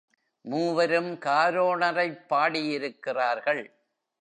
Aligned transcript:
மூவரும் 0.41 1.19
காரோணரைப் 1.19 2.25
பாடியிருக் 2.29 2.99
கிறார்கள். 2.99 3.73